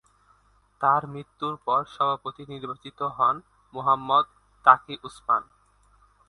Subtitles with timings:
[0.81, 3.35] তার মৃত্যুর পর সভাপতি নির্বাচিত হন
[3.73, 4.25] মুহাম্মদ
[4.65, 5.51] তাকি উসমানি।